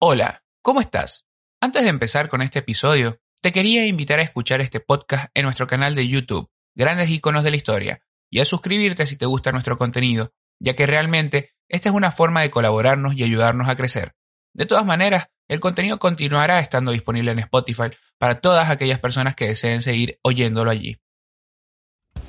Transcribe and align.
Hola, 0.00 0.44
¿cómo 0.62 0.80
estás? 0.80 1.26
Antes 1.60 1.82
de 1.82 1.88
empezar 1.88 2.28
con 2.28 2.40
este 2.40 2.60
episodio, 2.60 3.18
te 3.42 3.50
quería 3.50 3.84
invitar 3.84 4.20
a 4.20 4.22
escuchar 4.22 4.60
este 4.60 4.78
podcast 4.78 5.28
en 5.34 5.42
nuestro 5.42 5.66
canal 5.66 5.96
de 5.96 6.06
YouTube, 6.06 6.48
Grandes 6.76 7.10
Iconos 7.10 7.42
de 7.42 7.50
la 7.50 7.56
Historia, 7.56 8.00
y 8.30 8.38
a 8.38 8.44
suscribirte 8.44 9.06
si 9.06 9.16
te 9.16 9.26
gusta 9.26 9.50
nuestro 9.50 9.76
contenido, 9.76 10.32
ya 10.60 10.74
que 10.74 10.86
realmente 10.86 11.56
esta 11.66 11.88
es 11.88 11.96
una 11.96 12.12
forma 12.12 12.42
de 12.42 12.50
colaborarnos 12.50 13.16
y 13.16 13.24
ayudarnos 13.24 13.68
a 13.68 13.74
crecer. 13.74 14.14
De 14.54 14.66
todas 14.66 14.86
maneras, 14.86 15.30
el 15.48 15.58
contenido 15.58 15.98
continuará 15.98 16.60
estando 16.60 16.92
disponible 16.92 17.32
en 17.32 17.40
Spotify 17.40 17.90
para 18.18 18.40
todas 18.40 18.70
aquellas 18.70 19.00
personas 19.00 19.34
que 19.34 19.48
deseen 19.48 19.82
seguir 19.82 20.20
oyéndolo 20.22 20.70
allí. 20.70 21.00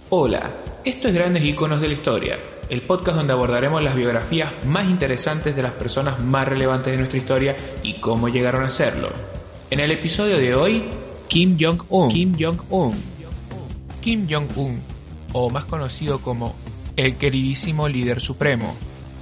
Hola, 0.09 0.51
esto 0.83 1.07
es 1.07 1.13
Grandes 1.13 1.43
Iconos 1.43 1.81
de 1.81 1.87
la 1.87 1.93
Historia, 1.93 2.39
el 2.69 2.83
podcast 2.83 3.17
donde 3.17 3.33
abordaremos 3.33 3.83
las 3.83 3.95
biografías 3.95 4.51
más 4.65 4.87
interesantes 4.87 5.55
de 5.55 5.63
las 5.63 5.73
personas 5.73 6.23
más 6.23 6.47
relevantes 6.47 6.93
de 6.93 6.97
nuestra 6.97 7.17
historia 7.17 7.57
y 7.81 7.99
cómo 7.99 8.29
llegaron 8.29 8.63
a 8.63 8.69
serlo. 8.69 9.09
En 9.71 9.79
el 9.79 9.91
episodio 9.91 10.37
de 10.37 10.53
hoy, 10.53 10.83
Kim 11.27 11.57
Jong-un. 11.59 12.09
Kim 12.09 12.35
Jong-un. 12.39 12.95
Kim 14.01 14.27
Jong-un, 14.29 14.81
o 15.33 15.49
más 15.49 15.65
conocido 15.65 16.19
como 16.19 16.55
el 16.95 17.17
queridísimo 17.17 17.87
líder 17.87 18.21
supremo, 18.21 18.75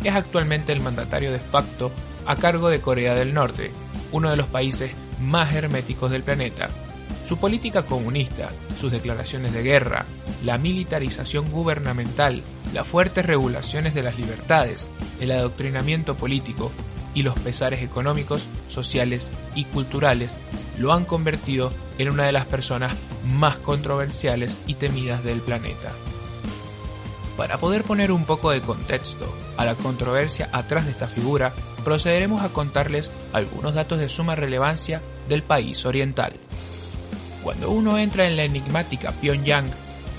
es 0.04 0.14
actualmente 0.14 0.74
el 0.74 0.82
mandatario 0.82 1.32
de 1.32 1.40
facto 1.40 1.91
a 2.26 2.36
cargo 2.36 2.70
de 2.70 2.82
Corea 2.82 3.16
del 3.16 3.34
Norte, 3.34 3.72
uno 4.12 4.30
de 4.30 4.38
los 4.38 4.48
países 4.48 4.91
más 5.22 5.54
herméticos 5.54 6.12
del 6.12 6.24
planeta 6.24 6.70
su 7.24 7.38
política 7.38 7.84
comunista, 7.84 8.50
sus 8.80 8.92
declaraciones 8.92 9.54
de 9.54 9.64
guerra, 9.64 10.06
la 10.44 10.58
militarización 10.58 11.52
gubernamental, 11.52 12.42
las 12.74 12.88
fuertes 12.88 13.26
regulaciones 13.26 13.94
de 13.94 14.04
las 14.04 14.18
libertades, 14.18 14.90
el 15.20 15.32
adoctrinamiento 15.32 16.16
político 16.16 16.72
y 17.14 17.24
los 17.24 17.38
pesares 17.40 17.82
económicos, 17.82 18.46
sociales 18.68 19.30
y 19.56 19.66
culturales 19.66 20.36
lo 20.78 20.94
han 20.94 21.06
convertido 21.06 21.72
en 21.98 22.10
una 22.10 22.26
de 22.26 22.32
las 22.32 22.46
personas 22.46 22.94
más 23.26 23.58
controversiales 23.58 24.60
y 24.68 24.76
temidas 24.76 25.24
del 25.24 25.42
planeta. 25.42 25.94
Para 27.36 27.60
poder 27.60 27.84
poner 27.84 28.12
un 28.12 28.26
poco 28.26 28.52
de 28.52 28.62
contexto 28.62 29.32
a 29.58 29.66
la 29.66 29.76
controversia 29.76 30.49
atrás 30.54 30.86
de 30.86 30.92
esta 30.92 31.08
figura, 31.08 31.54
procederemos 31.84 32.42
a 32.42 32.49
contarles 32.49 33.12
algunos 33.32 33.76
datos 33.76 33.99
de 33.99 34.10
suma 34.10 34.36
relevancia 34.36 35.02
del 35.30 35.44
país 35.44 35.86
oriental. 35.86 36.34
Cuando 37.48 37.71
uno 37.71 37.98
entra 37.98 38.27
en 38.27 38.35
la 38.35 38.43
enigmática 38.43 39.13
Pyongyang, 39.13 39.71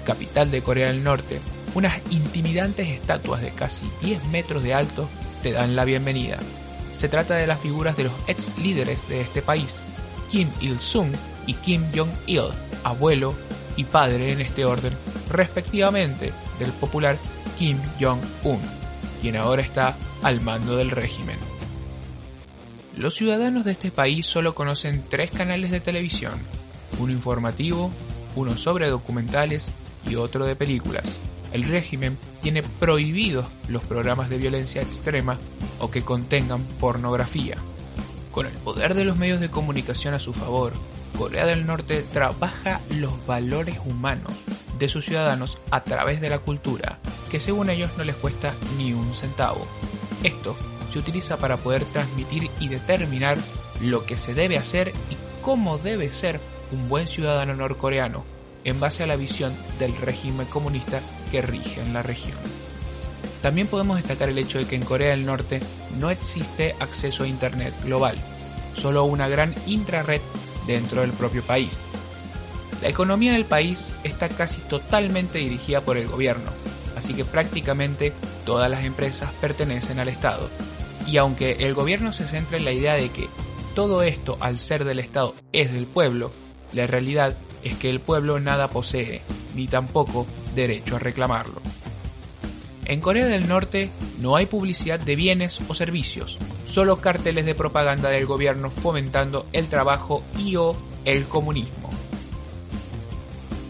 capital 0.06 0.50
de 0.50 0.62
Corea 0.62 0.86
del 0.86 1.04
Norte, 1.04 1.40
unas 1.74 2.00
intimidantes 2.08 2.88
estatuas 2.88 3.42
de 3.42 3.50
casi 3.50 3.86
10 4.00 4.24
metros 4.28 4.62
de 4.62 4.72
alto 4.72 5.10
te 5.42 5.52
dan 5.52 5.76
la 5.76 5.84
bienvenida. 5.84 6.38
Se 6.94 7.06
trata 7.06 7.34
de 7.34 7.46
las 7.46 7.60
figuras 7.60 7.98
de 7.98 8.04
los 8.04 8.14
ex 8.28 8.56
líderes 8.56 9.06
de 9.10 9.20
este 9.20 9.42
país, 9.42 9.82
Kim 10.30 10.48
Il-sung 10.62 11.12
y 11.46 11.52
Kim 11.52 11.84
Jong-il, 11.94 12.48
abuelo 12.82 13.34
y 13.76 13.84
padre 13.84 14.32
en 14.32 14.40
este 14.40 14.64
orden, 14.64 14.94
respectivamente 15.28 16.32
del 16.58 16.72
popular 16.72 17.18
Kim 17.58 17.76
Jong-un, 18.00 18.62
quien 19.20 19.36
ahora 19.36 19.60
está 19.60 19.94
al 20.22 20.40
mando 20.40 20.78
del 20.78 20.90
régimen. 20.90 21.36
Los 22.96 23.16
ciudadanos 23.16 23.66
de 23.66 23.72
este 23.72 23.90
país 23.90 24.24
solo 24.24 24.54
conocen 24.54 25.04
tres 25.10 25.30
canales 25.30 25.70
de 25.70 25.80
televisión, 25.80 26.40
uno 26.98 27.12
informativo, 27.12 27.91
uno 28.36 28.56
sobre 28.56 28.88
documentales 28.88 29.70
y 30.08 30.16
otro 30.16 30.44
de 30.44 30.56
películas. 30.56 31.18
El 31.52 31.64
régimen 31.64 32.18
tiene 32.42 32.62
prohibidos 32.62 33.46
los 33.68 33.82
programas 33.82 34.28
de 34.28 34.38
violencia 34.38 34.82
extrema 34.82 35.38
o 35.80 35.90
que 35.90 36.02
contengan 36.02 36.62
pornografía. 36.78 37.56
Con 38.30 38.46
el 38.46 38.52
poder 38.55 38.94
de 38.94 39.05
los 39.05 39.16
medios 39.16 39.40
de 39.40 39.50
comunicación 39.50 40.14
a 40.14 40.18
su 40.18 40.32
favor, 40.32 40.72
Corea 41.16 41.46
del 41.46 41.66
Norte 41.66 42.05
trabaja 42.12 42.80
los 42.90 43.27
valores 43.27 43.78
humanos 43.84 44.33
de 44.78 44.88
sus 44.88 45.06
ciudadanos 45.06 45.58
a 45.70 45.83
través 45.83 46.20
de 46.20 46.30
la 46.30 46.39
cultura, 46.39 46.98
que 47.30 47.40
según 47.40 47.70
ellos 47.70 47.90
no 47.96 48.05
les 48.05 48.17
cuesta 48.17 48.55
ni 48.77 48.92
un 48.92 49.12
centavo. 49.14 49.67
Esto 50.23 50.56
se 50.92 50.98
utiliza 50.98 51.36
para 51.39 51.56
poder 51.56 51.84
transmitir 51.86 52.50
y 52.61 52.68
determinar 52.68 53.39
lo 53.80 54.06
que 54.06 54.17
se 54.17 54.34
debe 54.34 54.58
hacer 54.58 54.92
y 55.11 55.17
cómo 55.42 55.78
debe 55.78 56.11
ser 56.11 56.40
un 56.73 56.89
buen 56.89 57.08
ciudadano 57.08 57.55
norcoreano 57.55 58.24
en 58.64 58.80
base 58.80 59.02
a 59.02 59.06
la 59.06 59.17
visión 59.17 59.55
del 59.79 59.96
régimen 59.96 60.46
comunista 60.46 61.01
que 61.30 61.42
rige 61.42 61.80
en 61.80 61.92
la 61.92 62.02
región. 62.02 62.36
También 63.42 63.68
podemos 63.68 63.96
destacar 63.96 64.29
el 64.29 64.39
hecho 64.39 64.58
de 64.58 64.67
que 64.67 64.77
en 64.77 64.84
Corea 64.84 65.11
del 65.11 65.24
Norte 65.24 65.61
no 65.98 66.11
existe 66.11 66.74
acceso 66.80 67.23
a 67.23 67.29
Internet 67.29 67.73
global, 67.84 68.17
solo 68.74 69.05
una 69.05 69.29
gran 69.29 69.55
intrared 69.67 70.20
dentro 70.67 71.02
del 71.02 71.12
propio 71.12 71.42
país. 71.42 71.83
La 72.83 72.89
economía 72.89 73.33
del 73.33 73.45
país 73.45 73.92
está 74.05 74.29
casi 74.29 74.61
totalmente 74.62 75.39
dirigida 75.39 75.80
por 75.80 75.96
el 75.96 76.08
gobierno, 76.08 76.50
así 76.96 77.14
que 77.14 77.24
prácticamente 77.24 78.12
todas 78.45 78.70
las 78.70 78.85
empresas 78.85 79.30
pertenecen 79.40 79.98
al 79.98 80.08
Estado. 80.08 80.48
Y 81.06 81.17
aunque 81.17 81.52
el 81.61 81.74
gobierno 81.74 82.12
se 82.12 82.27
centra 82.27 82.58
en 82.58 82.64
la 82.64 82.73
idea 82.73 82.95
de 82.95 83.11
que 83.11 83.29
todo 83.74 84.02
esto 84.02 84.36
al 84.40 84.58
ser 84.58 84.85
del 84.85 84.98
Estado 84.98 85.35
es 85.52 85.73
del 85.73 85.86
pueblo, 85.86 86.33
la 86.73 86.86
realidad 86.86 87.36
es 87.62 87.74
que 87.77 87.90
el 87.90 88.01
pueblo 88.01 88.40
nada 88.40 88.68
posee, 88.68 89.23
ni 89.55 89.67
tampoco 89.67 90.27
derecho 90.55 90.96
a 90.96 90.98
reclamarlo. 90.98 91.61
En 92.84 93.01
Corea 93.01 93.27
del 93.27 93.48
Norte 93.48 93.90
no 94.18 94.36
hay 94.36 94.46
publicidad 94.46 94.98
de 94.98 95.14
bienes 95.14 95.61
o 95.68 95.74
servicios, 95.74 96.39
solo 96.64 97.01
carteles 97.01 97.45
de 97.45 97.55
propaganda 97.55 98.08
del 98.08 98.24
gobierno 98.24 98.70
fomentando 98.70 99.46
el 99.52 99.68
trabajo 99.68 100.23
y 100.39 100.56
o 100.56 100.74
el 101.05 101.27
comunismo. 101.27 101.90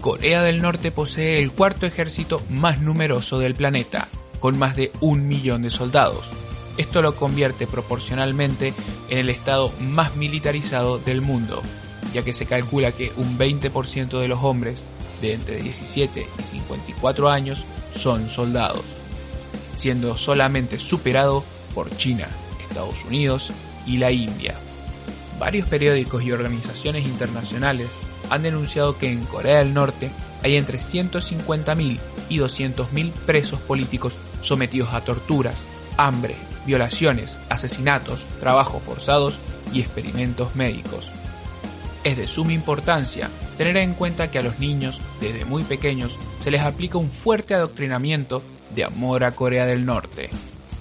Corea 0.01 0.43
del 0.43 0.63
Norte 0.63 0.93
posee 0.93 1.43
el 1.43 1.51
cuarto 1.51 1.85
ejército 1.85 2.41
más 2.49 2.81
numeroso 2.81 3.41
del 3.41 3.57
planeta, 3.57 4.09
con 4.39 4.57
más 4.57 4.77
de 4.77 4.93
un 5.01 5.27
millón 5.27 5.63
de 5.63 5.71
soldados. 5.71 6.25
Esto 6.77 7.03
lo 7.03 7.17
convierte 7.17 7.67
proporcionalmente 7.67 8.73
en 9.09 9.19
el 9.19 9.31
estado 9.31 9.73
más 9.81 10.15
militarizado 10.15 10.99
del 10.99 11.23
mundo, 11.23 11.63
ya 12.13 12.23
que 12.23 12.33
se 12.33 12.47
calcula 12.47 12.93
que 12.93 13.13
un 13.17 13.39
20% 13.39 14.21
de 14.21 14.29
los 14.29 14.43
hombres 14.43 14.87
de 15.21 15.35
entre 15.35 15.63
17 15.63 16.27
y 16.39 16.43
54 16.43 17.29
años 17.29 17.65
son 17.91 18.29
soldados, 18.29 18.85
siendo 19.77 20.17
solamente 20.17 20.79
superado 20.79 21.45
por 21.75 21.95
China, 21.97 22.29
Estados 22.69 23.05
Unidos 23.05 23.53
y 23.87 23.99
la 23.99 24.11
India. 24.11 24.55
Varios 25.39 25.69
periódicos 25.69 26.23
y 26.23 26.33
organizaciones 26.33 27.05
internacionales 27.05 27.89
han 28.31 28.43
denunciado 28.43 28.99
que 28.99 29.11
en 29.11 29.25
Corea 29.25 29.59
del 29.59 29.73
Norte 29.73 30.11
hay 30.43 30.57
entre 30.57 30.79
150.000 30.79 31.99
y 32.29 32.39
200.000 32.39 33.13
presos 33.13 33.61
políticos 33.61 34.17
sometidos 34.41 34.93
a 34.93 35.03
torturas, 35.03 35.67
hambre, 35.97 36.37
violaciones, 36.67 37.39
asesinatos, 37.49 38.27
trabajos 38.41 38.83
forzados 38.83 39.39
y 39.73 39.81
experimentos 39.81 40.55
médicos. 40.55 41.07
Es 42.05 42.17
de 42.17 42.27
suma 42.27 42.53
importancia 42.53 43.29
tener 43.57 43.77
en 43.77 43.95
cuenta 43.95 44.31
que 44.31 44.39
a 44.39 44.43
los 44.43 44.59
niños, 44.59 45.01
desde 45.21 45.45
muy 45.45 45.65
pequeños, 45.65 46.17
se 46.43 46.51
les 46.51 46.63
aplica 46.63 46.99
un 46.99 47.11
fuerte 47.11 47.55
adoctrinamiento 47.55 48.43
de 48.75 48.85
amor 48.85 49.25
a 49.25 49.33
Corea 49.33 49.67
del 49.67 49.85
Norte, 49.85 50.31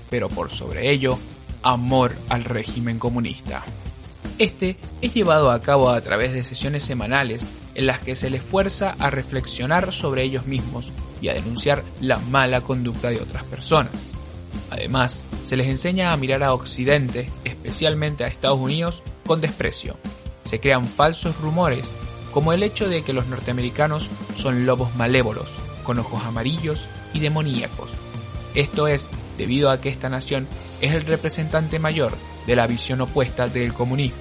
pero 0.10 0.30
por 0.30 0.52
sobre 0.52 0.92
ello, 0.92 1.18
amor 1.64 2.16
al 2.30 2.44
régimen 2.44 3.00
comunista. 3.00 3.64
Este 4.38 4.78
es 5.02 5.14
llevado 5.14 5.50
a 5.50 5.62
cabo 5.62 5.90
a 5.90 6.00
través 6.02 6.32
de 6.34 6.44
sesiones 6.44 6.84
semanales 6.84 7.48
en 7.74 7.88
las 7.88 8.00
que 8.00 8.16
se 8.16 8.30
les 8.30 8.44
fuerza 8.44 8.96
a 9.00 9.10
reflexionar 9.10 9.94
sobre 9.94 10.24
ellos 10.24 10.46
mismos 10.46 10.92
y 11.22 11.30
a 11.30 11.34
denunciar 11.34 11.84
la 12.02 12.20
mala 12.20 12.62
conducta 12.62 13.10
de 13.10 13.20
otras 13.20 13.44
personas. 13.46 14.12
Además, 14.70 15.24
se 15.44 15.56
les 15.56 15.68
enseña 15.68 16.12
a 16.12 16.18
mirar 16.18 16.44
a 16.44 16.54
Occidente, 16.54 17.30
especialmente 17.46 18.24
a 18.24 18.28
Estados 18.28 18.60
Unidos, 18.60 19.02
con 19.26 19.42
desprecio, 19.42 19.98
se 20.48 20.60
crean 20.60 20.88
falsos 20.88 21.38
rumores, 21.38 21.92
como 22.32 22.54
el 22.54 22.64
hecho 22.64 22.88
de 22.88 23.04
que 23.04 23.14
los 23.14 23.28
norteamericanos 23.28 24.10
son 24.36 24.66
lobos 24.66 24.96
malévolos, 24.96 25.48
con 25.84 26.00
ojos 26.00 26.24
amarillos 26.24 26.86
y 27.14 27.20
demoníacos. 27.20 27.90
Esto 28.56 28.88
es 28.88 29.10
debido 29.38 29.70
a 29.70 29.82
que 29.82 29.90
esta 29.90 30.10
nación 30.10 30.48
es 30.82 30.94
el 30.94 31.06
representante 31.06 31.80
mayor 31.80 32.14
de 32.48 32.56
la 32.56 32.66
visión 32.66 33.02
opuesta 33.02 33.48
del 33.48 33.74
comunismo, 33.74 34.18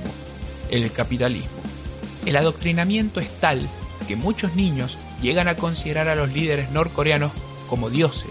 el 0.71 0.91
capitalismo. 0.93 1.49
El 2.25 2.37
adoctrinamiento 2.37 3.21
es 3.21 3.31
tal 3.41 3.69
que 4.09 4.17
muchos 4.17 4.55
niños 4.57 4.99
llegan 5.23 5.49
a 5.49 5.57
considerar 5.57 6.09
a 6.09 6.17
los 6.17 6.33
líderes 6.33 6.71
norcoreanos 6.71 7.33
como 7.69 7.89
dioses, 7.89 8.31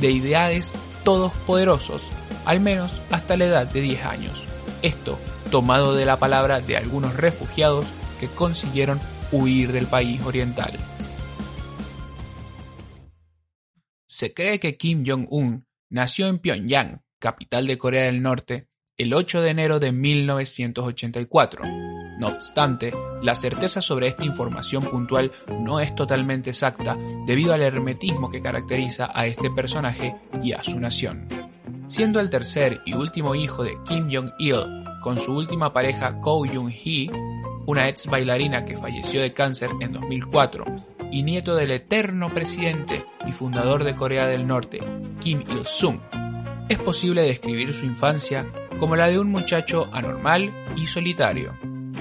deidades 0.00 0.72
todos 1.04 1.32
poderosos, 1.46 2.02
al 2.44 2.60
menos 2.60 3.00
hasta 3.10 3.36
la 3.36 3.44
edad 3.44 3.66
de 3.66 3.80
10 3.80 4.04
años. 4.04 4.44
Esto 4.82 5.18
tomado 5.50 5.94
de 5.94 6.04
la 6.04 6.18
palabra 6.18 6.60
de 6.60 6.76
algunos 6.76 7.16
refugiados 7.16 7.86
que 8.20 8.28
consiguieron 8.28 9.00
huir 9.32 9.72
del 9.72 9.86
país 9.86 10.22
oriental. 10.24 10.72
Se 14.06 14.32
cree 14.32 14.58
que 14.58 14.76
Kim 14.76 15.04
Jong-un 15.06 15.66
nació 15.90 16.28
en 16.28 16.38
Pyongyang, 16.38 17.02
capital 17.18 17.66
de 17.66 17.76
Corea 17.76 18.04
del 18.04 18.22
Norte, 18.22 18.68
el 18.96 19.12
8 19.12 19.42
de 19.42 19.50
enero 19.50 19.78
de 19.78 19.92
1984. 19.92 21.64
No 22.18 22.28
obstante, 22.28 22.94
la 23.22 23.34
certeza 23.34 23.82
sobre 23.82 24.06
esta 24.06 24.24
información 24.24 24.82
puntual 24.82 25.32
no 25.60 25.80
es 25.80 25.94
totalmente 25.94 26.50
exacta 26.50 26.96
debido 27.26 27.52
al 27.52 27.60
hermetismo 27.60 28.30
que 28.30 28.40
caracteriza 28.40 29.10
a 29.12 29.26
este 29.26 29.50
personaje 29.50 30.16
y 30.42 30.52
a 30.52 30.62
su 30.62 30.80
nación. 30.80 31.28
Siendo 31.88 32.18
el 32.20 32.30
tercer 32.30 32.80
y 32.86 32.94
último 32.94 33.34
hijo 33.34 33.64
de 33.64 33.76
Kim 33.86 34.08
Jong-il 34.10 34.85
con 35.06 35.20
su 35.20 35.36
última 35.36 35.72
pareja 35.72 36.20
Ko 36.20 36.44
Jung-hee, 36.44 37.08
una 37.64 37.88
ex 37.88 38.06
bailarina 38.06 38.64
que 38.64 38.76
falleció 38.76 39.20
de 39.20 39.32
cáncer 39.32 39.70
en 39.78 39.92
2004, 39.92 40.64
y 41.12 41.22
nieto 41.22 41.54
del 41.54 41.70
eterno 41.70 42.34
presidente 42.34 43.04
y 43.24 43.30
fundador 43.30 43.84
de 43.84 43.94
Corea 43.94 44.26
del 44.26 44.48
Norte, 44.48 44.80
Kim 45.20 45.44
Il-sung, 45.48 46.00
es 46.68 46.78
posible 46.78 47.22
describir 47.22 47.72
su 47.72 47.84
infancia 47.84 48.50
como 48.80 48.96
la 48.96 49.06
de 49.06 49.20
un 49.20 49.30
muchacho 49.30 49.88
anormal 49.92 50.52
y 50.76 50.88
solitario. 50.88 51.56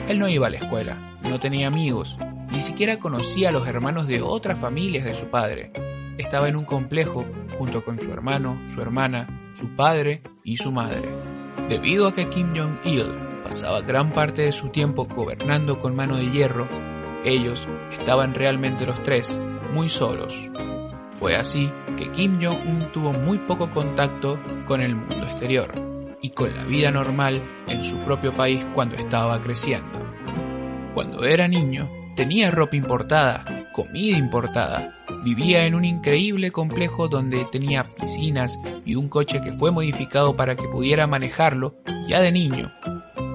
Él 0.07 0.17
no 0.17 0.27
iba 0.27 0.47
a 0.47 0.49
la 0.49 0.57
escuela, 0.57 1.19
no 1.21 1.39
tenía 1.39 1.67
amigos, 1.67 2.17
ni 2.51 2.59
siquiera 2.59 2.97
conocía 2.97 3.49
a 3.49 3.51
los 3.51 3.67
hermanos 3.67 4.07
de 4.07 4.23
otras 4.23 4.57
familias 4.57 5.05
de 5.05 5.13
su 5.13 5.27
padre. 5.27 5.71
Estaba 6.17 6.49
en 6.49 6.55
un 6.55 6.65
complejo 6.65 7.23
junto 7.59 7.83
con 7.83 7.99
su 7.99 8.11
hermano, 8.11 8.59
su 8.67 8.81
hermana, 8.81 9.51
su 9.53 9.75
padre 9.75 10.23
y 10.43 10.57
su 10.57 10.71
madre. 10.71 11.34
Debido 11.69 12.07
a 12.07 12.13
que 12.13 12.29
Kim 12.29 12.53
Jong-il 12.55 13.11
pasaba 13.43 13.81
gran 13.81 14.13
parte 14.13 14.43
de 14.43 14.51
su 14.51 14.69
tiempo 14.69 15.05
gobernando 15.05 15.79
con 15.79 15.95
mano 15.95 16.17
de 16.17 16.29
hierro, 16.29 16.67
ellos 17.23 17.67
estaban 17.91 18.35
realmente 18.35 18.85
los 18.85 19.01
tres 19.01 19.39
muy 19.73 19.89
solos. 19.89 20.31
Fue 21.17 21.35
así 21.35 21.71
que 21.97 22.11
Kim 22.11 22.39
Jong-un 22.39 22.91
tuvo 22.91 23.13
muy 23.13 23.39
poco 23.39 23.71
contacto 23.71 24.39
con 24.65 24.81
el 24.81 24.95
mundo 24.95 25.25
exterior 25.25 25.73
y 26.21 26.29
con 26.29 26.55
la 26.55 26.65
vida 26.65 26.91
normal 26.91 27.43
en 27.67 27.83
su 27.83 27.97
propio 28.03 28.31
país 28.31 28.67
cuando 28.73 28.95
estaba 28.95 29.41
creciendo. 29.41 30.05
Cuando 30.93 31.25
era 31.25 31.47
niño, 31.47 31.89
tenía 32.15 32.51
ropa 32.51 32.75
importada, 32.75 33.64
comida 33.75 34.17
importada, 34.17 34.95
vivía 35.25 35.65
en 35.65 35.75
un 35.75 35.83
increíble 35.83 36.49
complejo 36.51 37.09
donde 37.09 37.43
tenía 37.43 37.83
piscinas 37.83 38.57
y 38.85 38.95
un 38.95 39.09
coche 39.09 39.41
que 39.41 39.51
fue 39.51 39.69
modificado 39.69 40.37
para 40.37 40.55
que 40.55 40.69
pudiera 40.69 41.07
manejarlo 41.07 41.75
ya 42.07 42.21
de 42.21 42.31
niño, 42.31 42.71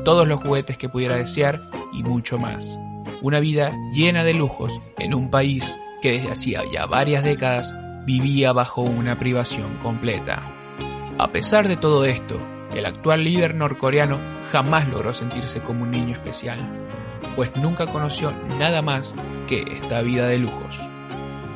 todos 0.02 0.26
los 0.26 0.40
juguetes 0.40 0.78
que 0.78 0.88
pudiera 0.88 1.16
desear 1.16 1.68
y 1.92 2.02
mucho 2.02 2.38
más. 2.38 2.78
Una 3.20 3.38
vida 3.38 3.76
llena 3.92 4.24
de 4.24 4.32
lujos 4.32 4.72
en 4.98 5.12
un 5.12 5.30
país 5.30 5.78
que 6.00 6.12
desde 6.12 6.32
hacía 6.32 6.62
ya 6.72 6.86
varias 6.86 7.22
décadas 7.22 7.76
vivía 8.06 8.54
bajo 8.54 8.80
una 8.80 9.18
privación 9.18 9.76
completa. 9.76 10.42
A 11.18 11.28
pesar 11.28 11.68
de 11.68 11.76
todo 11.76 12.06
esto, 12.06 12.40
el 12.74 12.86
actual 12.86 13.24
líder 13.24 13.54
norcoreano 13.54 14.18
jamás 14.52 14.88
logró 14.88 15.12
sentirse 15.12 15.60
como 15.60 15.82
un 15.82 15.90
niño 15.90 16.12
especial, 16.12 16.58
pues 17.36 17.54
nunca 17.56 17.86
conoció 17.86 18.32
nada 18.58 18.82
más 18.82 19.14
que 19.46 19.64
esta 19.66 20.02
vida 20.02 20.26
de 20.26 20.38
lujos. 20.38 20.78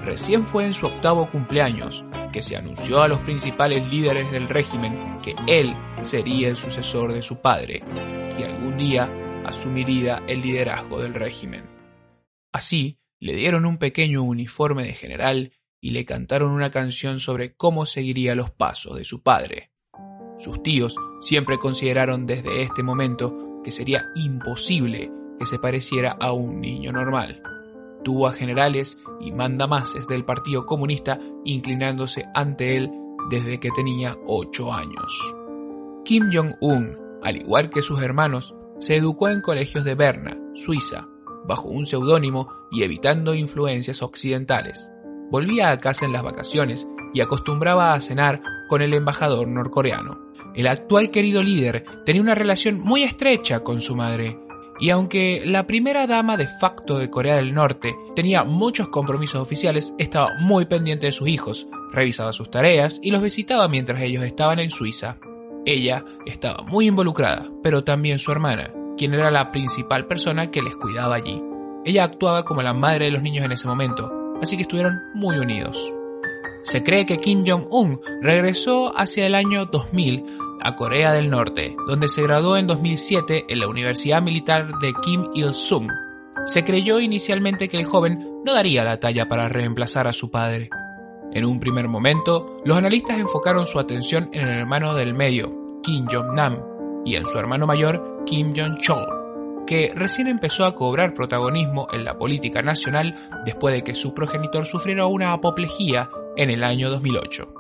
Recién 0.03 0.47
fue 0.47 0.67
en 0.67 0.75
su 0.75 0.87
octavo 0.87 1.31
cumpleaños 1.31 2.05
que 2.33 2.43
se 2.43 2.57
anunció 2.57 3.03
a 3.03 3.09
los 3.09 3.21
principales 3.21 3.87
líderes 3.87 4.31
del 4.31 4.49
régimen 4.49 5.21
que 5.23 5.35
él 5.47 5.75
sería 6.03 6.49
el 6.49 6.57
sucesor 6.57 7.13
de 7.13 7.23
su 7.23 7.41
padre, 7.41 7.81
y 8.39 8.43
algún 8.43 8.77
día 8.77 9.09
asumiría 9.47 10.23
el 10.27 10.43
liderazgo 10.43 11.01
del 11.01 11.15
régimen. 11.15 11.65
Así, 12.53 12.99
le 13.21 13.35
dieron 13.35 13.65
un 13.65 13.79
pequeño 13.79 14.23
uniforme 14.23 14.85
de 14.85 14.93
general 14.93 15.53
y 15.81 15.91
le 15.91 16.05
cantaron 16.05 16.51
una 16.51 16.71
canción 16.71 17.21
sobre 17.21 17.55
cómo 17.55 17.87
seguiría 17.87 18.35
los 18.35 18.51
pasos 18.51 18.97
de 18.97 19.05
su 19.05 19.23
padre. 19.23 19.74
Sus 20.37 20.63
tíos 20.63 20.97
siempre 21.21 21.59
consideraron 21.59 22.27
desde 22.27 22.63
este 22.63 22.83
momento 22.83 23.61
que 23.63 23.73
sería 23.73 24.11
imposible 24.15 25.11
que 25.39 25.47
se 25.47 25.59
pareciera 25.59 26.17
a 26.21 26.33
un 26.33 26.61
niño 26.61 26.93
normal. 26.93 27.43
Tuvo 28.03 28.27
a 28.27 28.33
generales 28.33 28.99
y 29.21 29.33
mandamases 29.33 30.07
del 30.07 30.25
Partido 30.25 30.67
Comunista 30.67 31.19
inclinándose 31.45 32.25
ante 32.35 32.77
él 32.77 32.91
desde 33.31 33.59
que 33.59 33.71
tenía 33.71 34.17
8 34.27 34.73
años. 34.73 35.19
Kim 36.05 36.31
Jong-un, 36.33 36.99
al 37.23 37.37
igual 37.37 37.71
que 37.71 37.83
sus 37.83 38.03
hermanos, 38.03 38.55
se 38.79 38.97
educó 38.97 39.29
en 39.31 39.41
colegios 39.41 39.85
de 39.85 39.95
Berna, 39.95 40.39
Suiza, 40.53 41.09
bajo 41.47 41.69
un 41.69 41.87
seudónimo 41.87 42.49
y 42.71 42.83
evitando 42.83 43.35
influencias 43.35 44.03
occidentales. 44.03 44.91
Volvía 45.31 45.71
a 45.71 45.79
casa 45.79 46.05
en 46.05 46.13
las 46.13 46.23
vacaciones 46.23 46.87
y 47.15 47.23
acostumbraba 47.23 47.95
a 47.95 48.01
cenar 48.01 48.43
con 48.69 48.83
el 48.83 48.95
embajador 48.95 49.49
norcoreano. 49.49 50.33
El 50.55 50.67
actual 50.67 51.11
querido 51.11 51.43
líder 51.43 51.85
tenía 52.05 52.23
una 52.23 52.35
relación 52.35 52.81
muy 52.81 53.03
estrecha 53.03 53.61
con 53.61 53.81
su 53.81 53.97
madre, 53.97 54.39
y 54.81 54.91
aunque 54.91 55.43
la 55.45 55.67
primera 55.67 56.07
dama 56.07 56.37
de 56.37 56.47
facto 56.47 56.99
de 56.99 57.11
Corea 57.11 57.37
del 57.37 57.55
Norte 57.55 57.95
tenía 58.17 58.45
muchos 58.45 58.89
compromisos 58.89 59.41
oficiales, 59.41 59.95
estaba 59.99 60.35
muy 60.41 60.67
pendiente 60.67 61.07
de 61.07 61.13
sus 61.13 61.29
hijos, 61.29 61.69
revisaba 61.93 62.33
sus 62.33 62.51
tareas 62.51 63.01
y 63.03 63.11
los 63.11 63.23
visitaba 63.23 63.69
mientras 63.69 64.03
ellos 64.03 64.25
estaban 64.25 64.59
en 64.59 64.71
Suiza. 64.71 65.17
Ella 65.65 66.05
estaba 66.27 66.63
muy 66.65 66.89
involucrada, 66.89 67.49
pero 67.63 67.85
también 67.85 68.19
su 68.19 68.33
hermana, 68.33 68.73
quien 68.99 69.15
era 69.15 69.31
la 69.31 69.51
principal 69.51 70.07
persona 70.07 70.51
que 70.51 70.63
les 70.63 70.77
cuidaba 70.77 71.15
allí. 71.15 71.41
Ella 71.85 72.05
actuaba 72.05 72.45
como 72.45 72.63
la 72.63 72.75
madre 72.75 73.07
de 73.07 73.11
los 73.13 73.23
niños 73.23 73.45
en 73.45 73.53
ese 73.53 73.69
momento, 73.69 74.11
así 74.43 74.57
que 74.57 74.63
estuvieron 74.63 75.01
muy 75.15 75.39
unidos. 75.39 75.79
Se 76.65 76.83
cree 76.83 77.07
que 77.07 77.19
Kim 77.19 77.45
Jong-un 77.47 78.01
regresó 78.21 78.93
hacia 78.99 79.27
el 79.27 79.35
año 79.35 79.67
2000 79.67 80.25
a 80.61 80.75
Corea 80.75 81.13
del 81.13 81.31
Norte, 81.31 81.77
donde 81.87 82.09
se 82.09 82.23
graduó 82.23 82.57
en 82.57 82.67
2007 82.67 83.45
en 83.49 83.61
la 83.61 83.69
Universidad 83.69 84.21
Militar 84.21 84.79
de 84.81 84.93
Kim 85.03 85.29
Il-sung. 85.35 85.89
Se 86.47 86.65
creyó 86.65 87.01
inicialmente 87.01 87.69
que 87.69 87.79
el 87.79 87.87
joven 87.87 88.43
no 88.45 88.53
daría 88.53 88.83
la 88.83 88.99
talla 88.99 89.29
para 89.29 89.49
reemplazar 89.49 90.09
a 90.09 90.13
su 90.13 90.31
padre, 90.31 90.69
en 91.35 91.45
un 91.45 91.59
primer 91.59 91.89
momento, 91.89 92.59
los 92.65 92.79
analistas 92.79 93.19
enfocaron 93.19 93.67
su 93.67 93.81
atención 93.81 94.31
en 94.33 94.47
el 94.47 94.57
hermano 94.61 94.95
del 94.95 95.15
medio, 95.15 95.81
Kim 95.83 96.07
Jong-nam, 96.09 96.61
y 97.05 97.17
en 97.17 97.27
su 97.27 97.37
hermano 97.39 97.67
mayor, 97.67 98.23
Kim 98.25 98.55
Jong-chol, 98.55 99.65
que 99.67 99.91
recién 99.97 100.29
empezó 100.29 100.65
a 100.65 100.77
cobrar 100.77 101.13
protagonismo 101.13 101.89
en 101.93 102.05
la 102.05 102.17
política 102.17 102.63
nacional 102.63 103.17
después 103.45 103.75
de 103.75 103.83
que 103.83 103.97
su 103.97 104.15
progenitor 104.15 104.65
sufriera 104.65 105.07
una 105.07 105.33
apoplejía 105.33 106.09
en 106.37 106.51
el 106.51 106.65
año 106.65 106.91
2008. 106.91 107.53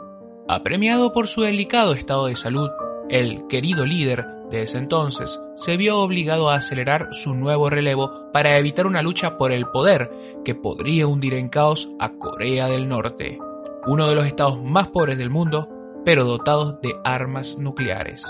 Apremiado 0.49 1.13
por 1.13 1.29
su 1.29 1.43
delicado 1.43 1.95
estado 1.95 2.27
de 2.27 2.37
salud, 2.37 2.71
el 3.09 3.47
querido 3.47 3.87
líder 3.87 4.27
de 4.51 4.63
ese 4.63 4.79
entonces 4.79 5.41
se 5.57 5.77
vio 5.77 5.99
obligado 6.01 6.51
a 6.51 6.57
acelerar 6.57 7.09
su 7.13 7.35
nuevo 7.35 7.71
relevo 7.71 8.31
para 8.33 8.59
evitar 8.59 8.87
una 8.87 9.03
lucha 9.03 9.39
por 9.39 9.53
el 9.53 9.67
poder 9.67 10.11
que 10.45 10.55
podría 10.55 11.07
hundir 11.07 11.35
en 11.35 11.49
caos 11.49 11.89
a 11.99 12.11
Corea 12.11 12.69
del 12.69 12.89
Norte 12.89 13.39
uno 13.87 14.09
de 14.09 14.15
los 14.15 14.27
estados 14.27 14.63
más 14.63 14.89
pobres 14.89 15.19
del 15.19 15.31
mundo, 15.31 15.69
pero 16.05 16.25
dotados 16.25 16.81
de 16.81 16.95
armas 17.05 17.59
nucleares. 17.59 18.25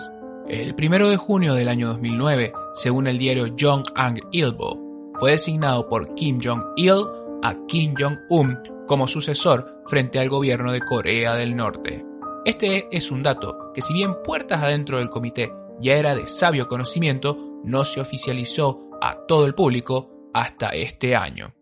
El 0.48 0.74
1 0.74 1.08
de 1.08 1.16
junio 1.16 1.54
del 1.54 1.68
año 1.68 1.88
2009, 1.88 2.52
según 2.74 3.06
el 3.06 3.18
diario 3.18 3.54
Jong-Ang 3.58 4.20
Ilbo, 4.32 5.12
fue 5.18 5.32
designado 5.32 5.88
por 5.88 6.14
Kim 6.14 6.38
Jong-il 6.42 7.06
a 7.42 7.54
Kim 7.66 7.94
Jong-un 7.98 8.58
como 8.86 9.06
sucesor 9.06 9.73
frente 9.86 10.18
al 10.18 10.28
gobierno 10.28 10.72
de 10.72 10.80
Corea 10.80 11.34
del 11.34 11.56
Norte. 11.56 12.04
Este 12.44 12.88
es 12.90 13.10
un 13.10 13.22
dato 13.22 13.72
que 13.74 13.82
si 13.82 13.92
bien 13.92 14.22
puertas 14.22 14.62
adentro 14.62 14.98
del 14.98 15.10
comité 15.10 15.52
ya 15.80 15.94
era 15.94 16.14
de 16.14 16.26
sabio 16.26 16.66
conocimiento, 16.68 17.60
no 17.64 17.84
se 17.84 18.00
oficializó 18.00 18.90
a 19.00 19.26
todo 19.26 19.46
el 19.46 19.54
público 19.54 20.30
hasta 20.32 20.68
este 20.68 21.16
año. 21.16 21.54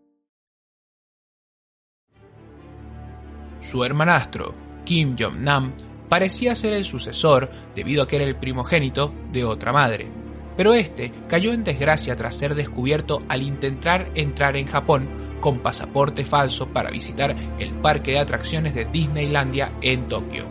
Su 3.59 3.83
hermanastro, 3.83 4.53
Kim 4.83 5.15
Jong-nam, 5.17 5.73
parecía 6.09 6.55
ser 6.55 6.73
el 6.73 6.85
sucesor 6.85 7.49
debido 7.73 8.03
a 8.03 8.07
que 8.07 8.17
era 8.17 8.25
el 8.25 8.35
primogénito 8.35 9.13
de 9.31 9.45
otra 9.45 9.71
madre. 9.71 10.22
Pero 10.55 10.73
este 10.73 11.11
cayó 11.27 11.53
en 11.53 11.63
desgracia 11.63 12.15
tras 12.15 12.35
ser 12.35 12.55
descubierto 12.55 13.23
al 13.27 13.41
intentar 13.41 14.11
entrar 14.15 14.55
en 14.55 14.67
Japón 14.67 15.07
con 15.39 15.59
pasaporte 15.59 16.25
falso 16.25 16.67
para 16.67 16.91
visitar 16.91 17.35
el 17.59 17.73
parque 17.73 18.11
de 18.11 18.19
atracciones 18.19 18.75
de 18.75 18.85
Disneylandia 18.85 19.73
en 19.81 20.07
Tokio. 20.07 20.45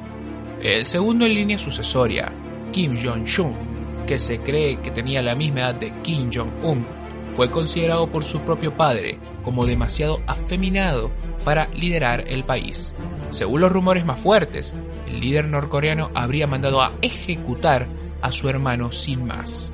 El 0.61 0.87
segundo 0.87 1.27
en 1.27 1.35
línea 1.35 1.59
sucesoria, 1.59 2.33
Kim 2.73 2.95
Jong-un, 2.97 4.05
que 4.07 4.19
se 4.19 4.41
cree 4.41 4.81
que 4.81 4.91
tenía 4.91 5.23
la 5.23 5.35
misma 5.35 5.61
edad 5.61 5.75
de 5.77 5.93
Kim 6.03 6.31
Jong-un, 6.33 6.87
fue 7.33 7.51
considerado 7.51 8.11
por 8.11 8.25
su 8.25 8.41
propio 8.41 8.77
padre 8.77 9.19
como 9.43 9.67
demasiado 9.67 10.21
afeminado 10.27 11.11
para 11.45 11.69
liderar 11.69 12.25
el 12.29 12.45
país. 12.45 12.93
Según 13.31 13.63
los 13.63 13.73
rumores 13.73 14.05
más 14.05 14.21
fuertes, 14.21 14.75
el 15.07 15.21
líder 15.21 15.49
norcoreano 15.49 16.11
habría 16.15 16.47
mandado 16.47 16.83
a 16.83 16.93
ejecutar 17.01 17.89
a 18.21 18.31
su 18.31 18.49
hermano 18.49 18.93
sin 18.93 19.27
más. 19.27 19.73